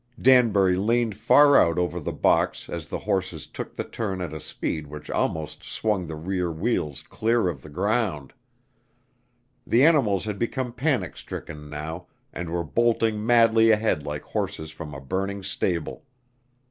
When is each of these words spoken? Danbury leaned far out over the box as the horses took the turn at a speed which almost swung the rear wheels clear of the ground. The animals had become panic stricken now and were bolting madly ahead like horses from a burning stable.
Danbury 0.19 0.77
leaned 0.77 1.15
far 1.15 1.55
out 1.61 1.77
over 1.77 1.99
the 1.99 2.11
box 2.11 2.67
as 2.69 2.87
the 2.87 2.97
horses 2.97 3.45
took 3.45 3.75
the 3.75 3.83
turn 3.83 4.19
at 4.19 4.33
a 4.33 4.39
speed 4.39 4.87
which 4.87 5.11
almost 5.11 5.61
swung 5.61 6.07
the 6.07 6.15
rear 6.15 6.51
wheels 6.51 7.03
clear 7.03 7.47
of 7.47 7.61
the 7.61 7.69
ground. 7.69 8.33
The 9.67 9.83
animals 9.85 10.25
had 10.25 10.39
become 10.39 10.73
panic 10.73 11.15
stricken 11.17 11.69
now 11.69 12.07
and 12.33 12.49
were 12.49 12.63
bolting 12.63 13.23
madly 13.23 13.69
ahead 13.69 14.01
like 14.01 14.23
horses 14.23 14.71
from 14.71 14.95
a 14.95 14.99
burning 14.99 15.43
stable. 15.43 16.03